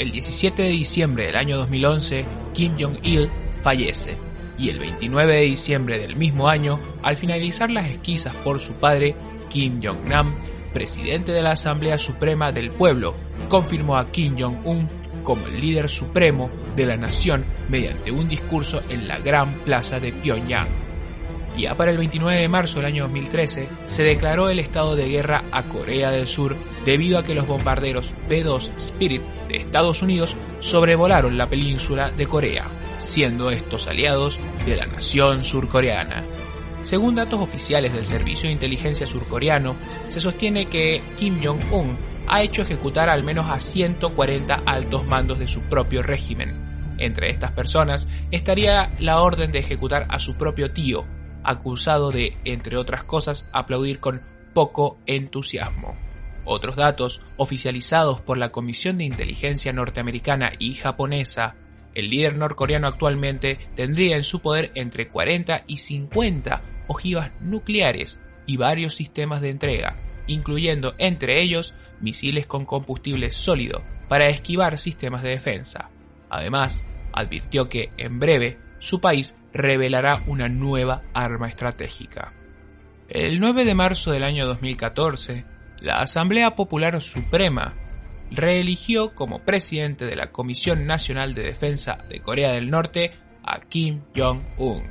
El 0.00 0.12
17 0.12 0.62
de 0.62 0.70
diciembre 0.70 1.26
del 1.26 1.36
año 1.36 1.58
2011, 1.58 2.24
Kim 2.54 2.74
Jong-il 2.80 3.28
fallece 3.60 4.16
y 4.56 4.70
el 4.70 4.78
29 4.78 5.36
de 5.36 5.42
diciembre 5.42 5.98
del 5.98 6.16
mismo 6.16 6.48
año, 6.48 6.80
al 7.02 7.18
finalizar 7.18 7.70
las 7.70 7.86
esquizas 7.86 8.34
por 8.36 8.60
su 8.60 8.76
padre, 8.76 9.14
Kim 9.50 9.78
Jong-nam, 9.82 10.36
presidente 10.72 11.32
de 11.32 11.42
la 11.42 11.50
Asamblea 11.50 11.98
Suprema 11.98 12.50
del 12.50 12.70
Pueblo, 12.70 13.14
confirmó 13.50 13.98
a 13.98 14.10
Kim 14.10 14.36
Jong-un 14.38 14.88
como 15.22 15.46
el 15.48 15.60
líder 15.60 15.90
supremo 15.90 16.50
de 16.74 16.86
la 16.86 16.96
nación 16.96 17.44
mediante 17.68 18.10
un 18.10 18.26
discurso 18.26 18.80
en 18.88 19.06
la 19.06 19.18
Gran 19.18 19.52
Plaza 19.66 20.00
de 20.00 20.12
Pyongyang. 20.14 20.89
Ya 21.60 21.76
para 21.76 21.90
el 21.90 21.98
29 21.98 22.40
de 22.40 22.48
marzo 22.48 22.76
del 22.76 22.86
año 22.86 23.02
2013 23.02 23.68
se 23.86 24.02
declaró 24.02 24.48
el 24.48 24.58
estado 24.58 24.96
de 24.96 25.08
guerra 25.08 25.44
a 25.52 25.64
Corea 25.64 26.10
del 26.10 26.26
Sur 26.26 26.56
debido 26.86 27.18
a 27.18 27.22
que 27.22 27.34
los 27.34 27.46
bombarderos 27.46 28.14
B-2 28.30 28.70
Spirit 28.76 29.20
de 29.48 29.58
Estados 29.58 30.00
Unidos 30.00 30.34
sobrevolaron 30.60 31.36
la 31.36 31.50
península 31.50 32.10
de 32.12 32.26
Corea, 32.26 32.66
siendo 32.98 33.50
estos 33.50 33.88
aliados 33.88 34.40
de 34.64 34.76
la 34.76 34.86
nación 34.86 35.44
surcoreana. 35.44 36.24
Según 36.80 37.16
datos 37.16 37.40
oficiales 37.40 37.92
del 37.92 38.06
Servicio 38.06 38.48
de 38.48 38.54
Inteligencia 38.54 39.06
surcoreano, 39.06 39.76
se 40.08 40.18
sostiene 40.18 40.66
que 40.66 41.02
Kim 41.18 41.44
Jong-un 41.44 41.98
ha 42.26 42.42
hecho 42.42 42.62
ejecutar 42.62 43.10
al 43.10 43.22
menos 43.22 43.50
a 43.50 43.60
140 43.60 44.62
altos 44.64 45.06
mandos 45.06 45.38
de 45.38 45.46
su 45.46 45.60
propio 45.64 46.02
régimen. 46.02 46.96
Entre 46.96 47.28
estas 47.28 47.52
personas 47.52 48.08
estaría 48.30 48.94
la 48.98 49.20
orden 49.20 49.52
de 49.52 49.58
ejecutar 49.58 50.06
a 50.08 50.18
su 50.18 50.36
propio 50.36 50.70
tío, 50.72 51.04
acusado 51.44 52.10
de, 52.10 52.36
entre 52.44 52.76
otras 52.76 53.04
cosas, 53.04 53.46
aplaudir 53.52 54.00
con 54.00 54.22
poco 54.52 54.98
entusiasmo. 55.06 55.96
Otros 56.44 56.76
datos, 56.76 57.20
oficializados 57.36 58.20
por 58.20 58.38
la 58.38 58.50
Comisión 58.50 58.98
de 58.98 59.04
Inteligencia 59.04 59.72
norteamericana 59.72 60.52
y 60.58 60.74
japonesa, 60.74 61.54
el 61.94 62.08
líder 62.10 62.36
norcoreano 62.36 62.86
actualmente 62.86 63.58
tendría 63.74 64.16
en 64.16 64.24
su 64.24 64.40
poder 64.40 64.70
entre 64.74 65.08
40 65.08 65.64
y 65.66 65.76
50 65.76 66.62
ojivas 66.86 67.30
nucleares 67.40 68.20
y 68.46 68.56
varios 68.56 68.94
sistemas 68.94 69.40
de 69.40 69.50
entrega, 69.50 69.96
incluyendo 70.26 70.94
entre 70.98 71.42
ellos 71.42 71.74
misiles 72.00 72.46
con 72.46 72.64
combustible 72.64 73.32
sólido 73.32 73.82
para 74.08 74.28
esquivar 74.28 74.78
sistemas 74.78 75.22
de 75.22 75.30
defensa. 75.30 75.90
Además, 76.28 76.84
advirtió 77.12 77.68
que 77.68 77.90
en 77.96 78.18
breve 78.18 78.58
su 78.80 79.00
país 79.00 79.36
revelará 79.52 80.24
una 80.26 80.48
nueva 80.48 81.02
arma 81.14 81.48
estratégica. 81.48 82.32
El 83.08 83.38
9 83.38 83.64
de 83.64 83.74
marzo 83.74 84.10
del 84.10 84.24
año 84.24 84.46
2014, 84.46 85.44
la 85.80 85.98
Asamblea 85.98 86.54
Popular 86.54 87.00
Suprema 87.02 87.74
reeligió 88.30 89.14
como 89.14 89.40
presidente 89.40 90.06
de 90.06 90.16
la 90.16 90.30
Comisión 90.30 90.86
Nacional 90.86 91.34
de 91.34 91.42
Defensa 91.42 91.98
de 92.08 92.20
Corea 92.20 92.52
del 92.52 92.70
Norte 92.70 93.12
a 93.44 93.60
Kim 93.60 94.02
Jong-un. 94.16 94.84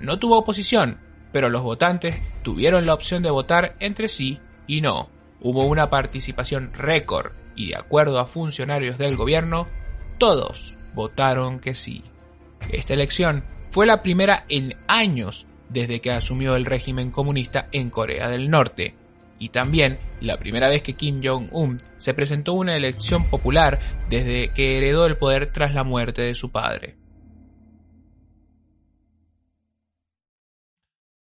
No 0.00 0.18
tuvo 0.18 0.38
oposición, 0.38 0.98
pero 1.32 1.48
los 1.48 1.62
votantes 1.62 2.20
tuvieron 2.42 2.86
la 2.86 2.94
opción 2.94 3.22
de 3.22 3.30
votar 3.30 3.76
entre 3.80 4.08
sí 4.08 4.40
y 4.66 4.80
no. 4.80 5.08
Hubo 5.40 5.64
una 5.64 5.90
participación 5.90 6.72
récord 6.72 7.32
y 7.56 7.68
de 7.68 7.76
acuerdo 7.76 8.18
a 8.18 8.26
funcionarios 8.26 8.98
del 8.98 9.16
gobierno, 9.16 9.68
todos 10.18 10.76
votaron 10.94 11.60
que 11.60 11.74
sí. 11.74 12.02
Esta 12.70 12.94
elección 12.94 13.44
fue 13.70 13.86
la 13.86 14.02
primera 14.02 14.44
en 14.48 14.76
años 14.86 15.46
desde 15.68 16.00
que 16.00 16.12
asumió 16.12 16.56
el 16.56 16.64
régimen 16.64 17.10
comunista 17.10 17.68
en 17.72 17.90
Corea 17.90 18.28
del 18.28 18.50
Norte, 18.50 18.94
y 19.38 19.48
también 19.48 19.98
la 20.20 20.38
primera 20.38 20.68
vez 20.68 20.82
que 20.82 20.94
Kim 20.94 21.20
Jong-un 21.22 21.78
se 21.98 22.14
presentó 22.14 22.52
a 22.52 22.54
una 22.54 22.76
elección 22.76 23.28
popular 23.28 23.80
desde 24.08 24.52
que 24.52 24.78
heredó 24.78 25.06
el 25.06 25.16
poder 25.16 25.48
tras 25.48 25.74
la 25.74 25.84
muerte 25.84 26.22
de 26.22 26.34
su 26.34 26.50
padre. 26.50 26.96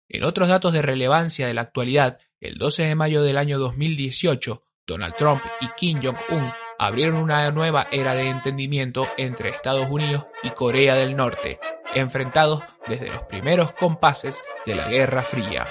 En 0.09 0.23
otros 0.23 0.49
datos 0.49 0.73
de 0.73 0.83
relevancia 0.83 1.49
de 1.49 1.55
la 1.55 1.63
actualidad, 1.63 2.19
el 2.41 2.59
12 2.59 2.85
de 2.85 2.95
mayo 2.95 3.23
del 3.23 3.39
año 3.39 3.59
2018, 3.59 4.63
Donald 4.87 5.15
Trump 5.17 5.43
y 5.61 5.67
Kim 5.77 5.99
Jong-un 6.01 6.49
abrieron 6.79 7.17
una 7.17 7.51
nueva 7.51 7.87
era 7.91 8.15
de 8.15 8.29
entendimiento 8.29 9.07
entre 9.17 9.51
Estados 9.51 9.89
Unidos 9.91 10.27
y 10.43 10.51
Corea 10.51 10.95
del 10.95 11.17
Norte, 11.17 11.59
enfrentados 11.95 12.63
desde 12.87 13.11
los 13.11 13.23
primeros 13.23 13.73
compases 13.73 14.41
de 14.65 14.75
la 14.75 14.89
Guerra 14.89 15.23
Fría. 15.23 15.67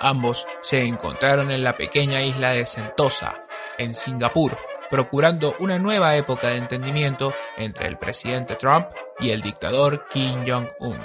Ambos 0.00 0.46
se 0.60 0.82
encontraron 0.82 1.50
en 1.50 1.64
la 1.64 1.76
pequeña 1.76 2.22
isla 2.22 2.50
de 2.50 2.66
Sentosa, 2.66 3.44
en 3.78 3.94
Singapur, 3.94 4.56
procurando 4.90 5.54
una 5.60 5.78
nueva 5.78 6.16
época 6.16 6.48
de 6.48 6.58
entendimiento 6.58 7.32
entre 7.56 7.88
el 7.88 7.98
presidente 7.98 8.56
Trump 8.56 8.86
y 9.18 9.30
el 9.30 9.42
dictador 9.42 10.06
Kim 10.08 10.44
Jong-un. 10.46 11.00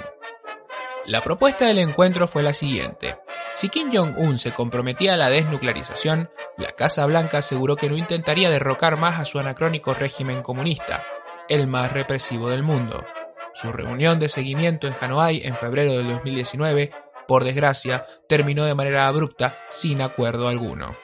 La 1.06 1.22
propuesta 1.24 1.66
del 1.66 1.78
encuentro 1.78 2.28
fue 2.28 2.42
la 2.42 2.52
siguiente. 2.52 3.16
Si 3.54 3.68
Kim 3.70 3.90
Jong-un 3.92 4.38
se 4.38 4.52
comprometía 4.52 5.14
a 5.14 5.16
la 5.16 5.30
desnuclearización, 5.30 6.30
la 6.58 6.72
Casa 6.72 7.06
Blanca 7.06 7.38
aseguró 7.38 7.76
que 7.76 7.88
no 7.88 7.96
intentaría 7.96 8.50
derrocar 8.50 8.98
más 8.98 9.18
a 9.18 9.24
su 9.24 9.38
anacrónico 9.38 9.94
régimen 9.94 10.42
comunista, 10.42 11.02
el 11.48 11.66
más 11.66 11.92
represivo 11.92 12.50
del 12.50 12.62
mundo. 12.62 13.04
Su 13.54 13.72
reunión 13.72 14.18
de 14.18 14.28
seguimiento 14.28 14.86
en 14.86 14.94
Hanoi 15.00 15.40
en 15.44 15.56
febrero 15.56 15.92
del 15.92 16.08
2019, 16.08 16.90
por 17.26 17.44
desgracia, 17.44 18.06
terminó 18.28 18.64
de 18.66 18.74
manera 18.74 19.08
abrupta, 19.08 19.56
sin 19.68 20.02
acuerdo 20.02 20.48
alguno. 20.48 20.96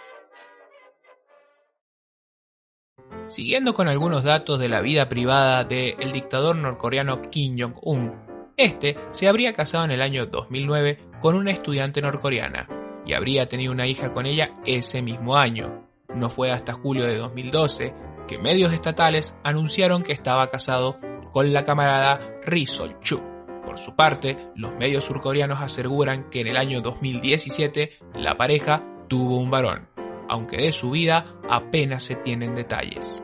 Siguiendo 3.29 3.75
con 3.75 3.89
algunos 3.89 4.25
datos 4.25 4.59
de 4.59 4.69
la 4.69 4.81
vida 4.81 5.09
privada 5.09 5.65
del 5.65 6.13
dictador 6.13 6.55
norcoreano 6.55 7.23
Kim 7.23 7.57
Jong-un, 7.59 8.26
este 8.57 8.97
se 9.11 9.29
habría 9.29 9.53
casado 9.53 9.85
en 9.85 9.91
el 9.91 10.03
año 10.03 10.27
2009 10.27 10.99
con 11.21 11.35
una 11.35 11.51
estudiante 11.51 12.01
norcoreana 12.01 12.69
y 13.05 13.13
habría 13.13 13.49
tenido 13.49 13.73
una 13.73 13.87
hija 13.87 14.13
con 14.13 14.27
ella 14.27 14.53
ese 14.65 15.03
mismo 15.03 15.37
año. 15.37 15.87
No 16.15 16.31
fue 16.31 16.51
hasta 16.51 16.73
julio 16.73 17.05
de 17.05 17.17
2012 17.17 17.95
que 18.27 18.39
medios 18.39 18.73
estatales 18.73 19.35
anunciaron 19.45 20.03
que 20.03 20.13
estaba 20.13 20.49
casado 20.49 20.99
con 21.33 21.53
la 21.53 21.65
camarada 21.65 22.21
Ri 22.45 22.67
Sol-chu. 22.67 23.21
Por 23.65 23.79
su 23.79 23.95
parte, 23.95 24.39
los 24.55 24.75
medios 24.75 25.05
surcoreanos 25.05 25.61
aseguran 25.61 26.31
que 26.31 26.41
en 26.41 26.49
el 26.49 26.57
año 26.57 26.81
2017 26.81 27.99
la 28.15 28.37
pareja 28.37 28.83
tuvo 29.09 29.37
un 29.37 29.51
varón, 29.51 29.89
aunque 30.29 30.57
de 30.57 30.73
su 30.73 30.91
vida 30.91 31.37
apenas 31.49 32.03
se 32.05 32.17
tienen 32.17 32.55
detalles. 32.55 33.23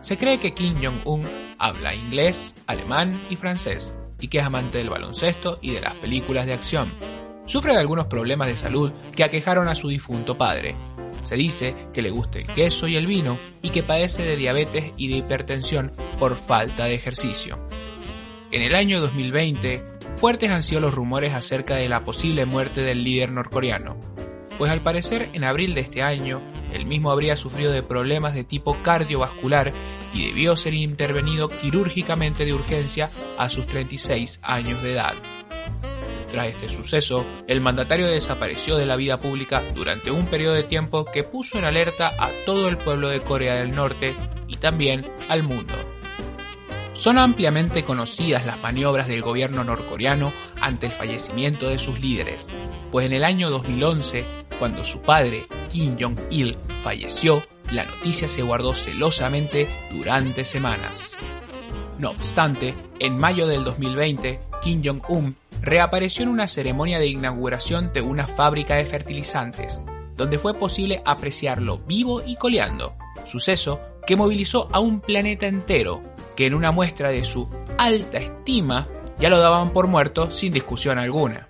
Se 0.00 0.18
cree 0.18 0.38
que 0.38 0.52
Kim 0.52 0.74
Jong-un 0.82 1.28
habla 1.58 1.94
inglés, 1.94 2.54
alemán 2.66 3.20
y 3.30 3.36
francés, 3.36 3.94
y 4.22 4.28
que 4.28 4.38
es 4.38 4.44
amante 4.44 4.78
del 4.78 4.88
baloncesto 4.88 5.58
y 5.60 5.72
de 5.72 5.82
las 5.82 5.94
películas 5.96 6.46
de 6.46 6.54
acción. 6.54 6.90
Sufre 7.44 7.72
de 7.72 7.80
algunos 7.80 8.06
problemas 8.06 8.48
de 8.48 8.56
salud 8.56 8.92
que 9.14 9.24
aquejaron 9.24 9.68
a 9.68 9.74
su 9.74 9.88
difunto 9.88 10.38
padre. 10.38 10.76
Se 11.24 11.34
dice 11.34 11.74
que 11.92 12.02
le 12.02 12.10
gusta 12.10 12.38
el 12.38 12.46
queso 12.46 12.88
y 12.88 12.96
el 12.96 13.06
vino 13.06 13.36
y 13.60 13.70
que 13.70 13.82
padece 13.82 14.22
de 14.22 14.36
diabetes 14.36 14.92
y 14.96 15.08
de 15.08 15.18
hipertensión 15.18 15.92
por 16.18 16.36
falta 16.36 16.84
de 16.84 16.94
ejercicio. 16.94 17.58
En 18.52 18.62
el 18.62 18.74
año 18.74 19.00
2020, 19.00 19.84
fuertes 20.16 20.50
han 20.50 20.62
sido 20.62 20.80
los 20.80 20.94
rumores 20.94 21.34
acerca 21.34 21.74
de 21.74 21.88
la 21.88 22.04
posible 22.04 22.46
muerte 22.46 22.80
del 22.82 23.02
líder 23.02 23.32
norcoreano, 23.32 23.96
pues 24.56 24.70
al 24.70 24.80
parecer 24.80 25.30
en 25.32 25.42
abril 25.42 25.74
de 25.74 25.80
este 25.80 26.02
año 26.02 26.40
el 26.72 26.86
mismo 26.86 27.10
habría 27.10 27.36
sufrido 27.36 27.72
de 27.72 27.82
problemas 27.82 28.34
de 28.34 28.44
tipo 28.44 28.76
cardiovascular 28.82 29.72
y 30.12 30.26
debió 30.26 30.56
ser 30.56 30.74
intervenido 30.74 31.48
quirúrgicamente 31.48 32.44
de 32.44 32.52
urgencia 32.52 33.10
a 33.38 33.48
sus 33.48 33.66
36 33.66 34.40
años 34.42 34.82
de 34.82 34.92
edad. 34.92 35.14
Tras 36.32 36.46
este 36.46 36.70
suceso, 36.70 37.26
el 37.46 37.60
mandatario 37.60 38.06
desapareció 38.06 38.76
de 38.78 38.86
la 38.86 38.96
vida 38.96 39.18
pública 39.18 39.62
durante 39.74 40.10
un 40.10 40.26
periodo 40.26 40.54
de 40.54 40.62
tiempo 40.62 41.04
que 41.04 41.24
puso 41.24 41.58
en 41.58 41.64
alerta 41.64 42.12
a 42.18 42.30
todo 42.46 42.68
el 42.68 42.78
pueblo 42.78 43.08
de 43.08 43.20
Corea 43.20 43.56
del 43.56 43.74
Norte 43.74 44.16
y 44.48 44.56
también 44.56 45.04
al 45.28 45.42
mundo. 45.42 45.74
Son 46.94 47.18
ampliamente 47.18 47.84
conocidas 47.84 48.46
las 48.46 48.62
maniobras 48.62 49.08
del 49.08 49.22
gobierno 49.22 49.62
norcoreano 49.62 50.32
ante 50.60 50.86
el 50.86 50.92
fallecimiento 50.92 51.68
de 51.68 51.78
sus 51.78 52.00
líderes, 52.00 52.46
pues 52.90 53.06
en 53.06 53.12
el 53.12 53.24
año 53.24 53.50
2011, 53.50 54.24
cuando 54.58 54.84
su 54.84 55.02
padre, 55.02 55.46
Kim 55.70 55.96
Jong-il, 55.98 56.58
falleció, 56.82 57.42
la 57.70 57.84
noticia 57.84 58.28
se 58.28 58.42
guardó 58.42 58.74
celosamente 58.74 59.68
durante 59.90 60.44
semanas. 60.44 61.16
No 61.98 62.10
obstante, 62.10 62.74
en 62.98 63.16
mayo 63.16 63.46
del 63.46 63.64
2020, 63.64 64.40
Kim 64.62 64.82
Jong-un 64.84 65.36
reapareció 65.60 66.24
en 66.24 66.30
una 66.30 66.48
ceremonia 66.48 66.98
de 66.98 67.06
inauguración 67.06 67.92
de 67.92 68.02
una 68.02 68.26
fábrica 68.26 68.74
de 68.74 68.84
fertilizantes, 68.84 69.80
donde 70.16 70.38
fue 70.38 70.54
posible 70.54 71.02
apreciarlo 71.04 71.78
vivo 71.78 72.22
y 72.26 72.36
coleando, 72.36 72.96
suceso 73.24 73.80
que 74.06 74.16
movilizó 74.16 74.68
a 74.72 74.80
un 74.80 75.00
planeta 75.00 75.46
entero, 75.46 76.02
que 76.34 76.46
en 76.46 76.54
una 76.54 76.72
muestra 76.72 77.10
de 77.10 77.24
su 77.24 77.48
alta 77.78 78.18
estima 78.18 78.88
ya 79.18 79.28
lo 79.28 79.38
daban 79.38 79.72
por 79.72 79.86
muerto 79.86 80.30
sin 80.30 80.52
discusión 80.52 80.98
alguna. 80.98 81.48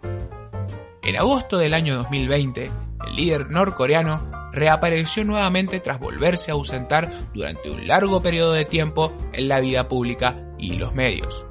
En 1.02 1.16
agosto 1.16 1.57
del 1.59 1.75
año 1.75 1.97
2020, 1.97 2.71
el 3.07 3.16
líder 3.16 3.50
norcoreano 3.50 4.42
reapareció 4.53 5.25
nuevamente 5.25 5.81
tras 5.81 5.99
volverse 5.99 6.51
a 6.51 6.55
ausentar 6.55 7.11
durante 7.35 7.71
un 7.71 7.87
largo 7.87 8.23
periodo 8.23 8.53
de 8.53 8.65
tiempo 8.65 9.13
en 9.33 9.49
la 9.49 9.61
vida 9.61 9.89
pública 9.89 10.55
y 10.59 10.73
los 10.73 10.95
medios. 10.95 11.45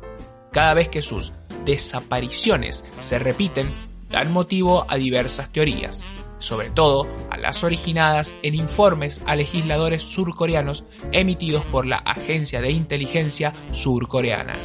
Cada 0.52 0.74
vez 0.74 0.90
que 0.90 1.02
sus 1.02 1.34
desapariciones 1.66 2.86
se 3.00 3.20
repiten, 3.20 3.70
dan 4.10 4.32
motivo 4.32 4.86
a 4.90 4.98
diversas 4.98 5.52
teorías. 5.52 6.04
sobre 6.40 6.72
todo 6.72 7.08
a 7.30 7.38
las 7.38 7.64
originadas 7.64 8.36
en 8.42 8.56
informes 8.56 9.22
a 9.28 9.36
legisladores 9.36 10.02
surcoreanos 10.02 10.84
emitidos 11.12 11.64
por 11.66 11.86
la 11.86 11.98
Agencia 11.98 12.62
de 12.62 12.72
Inteligencia 12.72 13.54
Surcoreana. 13.72 14.56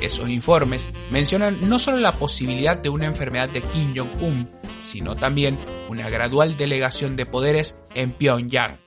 Esos 0.00 0.28
informes 0.28 0.90
mencionan 1.10 1.68
no 1.68 1.78
solo 1.78 1.96
la 1.98 2.18
posibilidad 2.18 2.76
de 2.76 2.90
una 2.90 3.06
enfermedad 3.06 3.48
de 3.48 3.62
Kim 3.62 3.94
Jong-un, 3.96 4.50
sino 4.84 5.16
también 5.16 5.58
una 5.88 6.08
gradual 6.08 6.56
delegación 6.56 7.16
de 7.16 7.26
poderes 7.26 7.78
en 7.94 8.12
Pyongyang. 8.12 8.84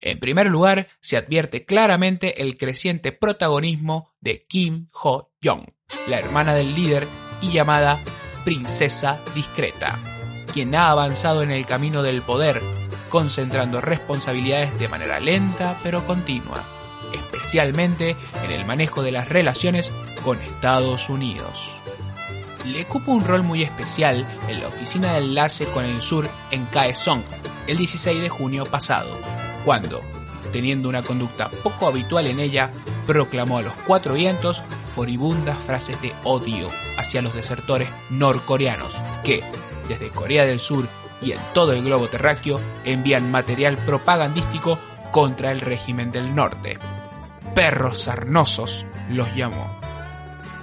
En 0.00 0.18
primer 0.18 0.46
lugar, 0.46 0.88
se 1.00 1.16
advierte 1.18 1.66
claramente 1.66 2.42
el 2.42 2.56
creciente 2.56 3.12
protagonismo 3.12 4.14
de 4.20 4.38
Kim 4.38 4.88
Ho-jong, 4.94 5.66
la 6.06 6.18
hermana 6.18 6.54
del 6.54 6.74
líder 6.74 7.06
y 7.42 7.52
llamada 7.52 8.00
princesa 8.44 9.20
discreta, 9.34 9.98
quien 10.52 10.74
ha 10.74 10.88
avanzado 10.90 11.42
en 11.42 11.50
el 11.50 11.66
camino 11.66 12.02
del 12.02 12.22
poder, 12.22 12.62
concentrando 13.10 13.82
responsabilidades 13.82 14.78
de 14.78 14.88
manera 14.88 15.20
lenta 15.20 15.78
pero 15.82 16.06
continua, 16.06 16.64
especialmente 17.12 18.16
en 18.44 18.52
el 18.52 18.64
manejo 18.64 19.02
de 19.02 19.12
las 19.12 19.28
relaciones 19.28 19.92
con 20.24 20.40
Estados 20.40 21.10
Unidos. 21.10 21.79
Le 22.64 22.82
ocupa 22.82 23.12
un 23.12 23.24
rol 23.24 23.42
muy 23.42 23.62
especial 23.62 24.26
en 24.48 24.60
la 24.60 24.68
oficina 24.68 25.12
de 25.12 25.18
enlace 25.18 25.66
con 25.66 25.84
el 25.84 26.02
sur 26.02 26.28
en 26.50 26.66
Kaesong 26.66 27.22
el 27.66 27.76
16 27.76 28.20
de 28.20 28.28
junio 28.28 28.66
pasado, 28.66 29.16
cuando, 29.64 30.02
teniendo 30.52 30.88
una 30.88 31.02
conducta 31.02 31.48
poco 31.62 31.86
habitual 31.86 32.26
en 32.26 32.40
ella, 32.40 32.72
proclamó 33.06 33.58
a 33.58 33.62
los 33.62 33.74
cuatro 33.86 34.14
vientos 34.14 34.62
furibundas 34.94 35.58
frases 35.58 36.00
de 36.02 36.12
odio 36.24 36.70
hacia 36.98 37.22
los 37.22 37.34
desertores 37.34 37.88
norcoreanos 38.10 38.94
que, 39.24 39.42
desde 39.88 40.08
Corea 40.08 40.44
del 40.44 40.60
Sur 40.60 40.88
y 41.22 41.32
en 41.32 41.38
todo 41.54 41.72
el 41.72 41.84
globo 41.84 42.08
terráqueo, 42.08 42.60
envían 42.84 43.30
material 43.30 43.76
propagandístico 43.78 44.78
contra 45.10 45.52
el 45.52 45.60
régimen 45.60 46.10
del 46.10 46.34
norte. 46.34 46.78
Perros 47.54 48.02
sarnosos 48.02 48.86
los 49.08 49.34
llamó. 49.34 49.78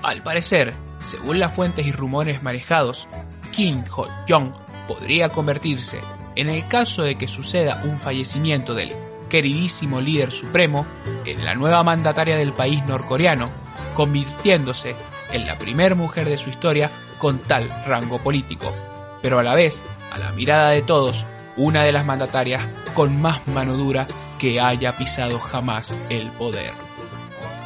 Al 0.03 0.23
parecer, 0.23 0.73
según 0.99 1.39
las 1.39 1.53
fuentes 1.53 1.85
y 1.85 1.91
rumores 1.91 2.43
manejados, 2.43 3.07
Kim 3.51 3.83
Ho-jong 3.89 4.53
podría 4.87 5.29
convertirse 5.29 5.99
en 6.35 6.49
el 6.49 6.67
caso 6.67 7.03
de 7.03 7.15
que 7.15 7.27
suceda 7.27 7.81
un 7.83 7.97
fallecimiento 7.97 8.75
del 8.75 8.93
queridísimo 9.27 10.01
líder 10.01 10.31
supremo, 10.31 10.85
en 11.25 11.43
la 11.43 11.55
nueva 11.55 11.83
mandataria 11.83 12.37
del 12.37 12.53
país 12.53 12.85
norcoreano, 12.85 13.49
convirtiéndose 13.93 14.95
en 15.31 15.45
la 15.45 15.57
primera 15.57 15.95
mujer 15.95 16.29
de 16.29 16.37
su 16.37 16.49
historia 16.49 16.91
con 17.17 17.39
tal 17.39 17.69
rango 17.85 18.19
político, 18.19 18.73
pero 19.21 19.39
a 19.39 19.43
la 19.43 19.55
vez, 19.55 19.83
a 20.11 20.17
la 20.17 20.31
mirada 20.31 20.69
de 20.69 20.81
todos, 20.81 21.25
una 21.57 21.83
de 21.83 21.91
las 21.91 22.05
mandatarias 22.05 22.65
con 22.93 23.19
más 23.19 23.47
mano 23.47 23.75
dura 23.75 24.07
que 24.37 24.61
haya 24.61 24.95
pisado 24.95 25.39
jamás 25.39 25.99
el 26.09 26.31
poder. 26.31 26.71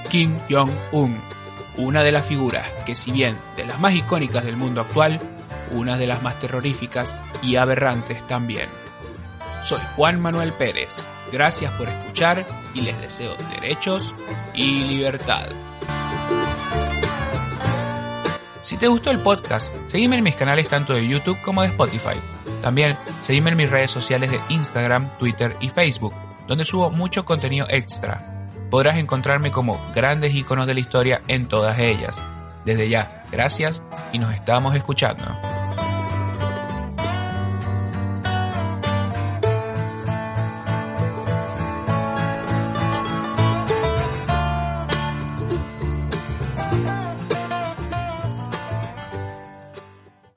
Kim 0.10 0.40
Jong-un, 0.50 1.22
una 1.78 2.04
de 2.04 2.12
las 2.12 2.26
figuras 2.26 2.68
que 2.86 2.96
si 2.96 3.12
bien 3.12 3.38
de 3.56 3.66
las 3.66 3.80
más 3.80 3.94
icónicas 3.94 4.44
del 4.44 4.58
mundo 4.58 4.82
actual, 4.82 5.20
una 5.72 5.98
de 5.98 6.08
las 6.08 6.22
más 6.22 6.40
terroríficas 6.40 7.16
y 7.42 7.56
aberrantes 7.56 8.26
también. 8.28 8.68
Soy 9.62 9.80
Juan 9.96 10.20
Manuel 10.20 10.54
Pérez, 10.54 10.98
gracias 11.32 11.72
por 11.74 11.88
escuchar 11.88 12.46
y 12.74 12.82
les 12.82 13.00
deseo 13.00 13.36
derechos 13.60 14.14
y 14.54 14.84
libertad. 14.84 15.50
Si 18.62 18.78
te 18.78 18.88
gustó 18.88 19.12
el 19.12 19.20
podcast, 19.20 19.74
seguime 19.88 20.18
en 20.18 20.24
mis 20.24 20.36
canales 20.36 20.68
tanto 20.68 20.94
de 20.94 21.08
YouTube 21.08 21.42
como 21.42 21.62
de 21.62 21.70
Spotify. 21.70 22.16
También 22.62 22.98
seguime 23.22 23.50
en 23.52 23.58
mis 23.58 23.70
redes 23.70 23.92
sociales 23.92 24.32
de 24.32 24.40
Instagram, 24.50 25.18
Twitter 25.18 25.58
y 25.60 25.70
Facebook, 25.70 26.14
donde 26.48 26.64
subo 26.64 26.90
mucho 26.90 27.26
contenido 27.26 27.68
extra. 27.70 28.31
Podrás 28.72 28.98
encontrarme 28.98 29.52
como 29.52 29.78
grandes 29.94 30.34
iconos 30.34 30.66
de 30.66 30.74
la 30.74 30.80
historia 30.80 31.22
en 31.28 31.48
todas 31.48 31.78
ellas. 31.78 32.18
Desde 32.64 32.88
ya, 32.88 33.26
gracias 33.30 33.84
y 34.14 34.18
nos 34.18 34.34
estamos 34.34 34.74
escuchando. 34.76 35.26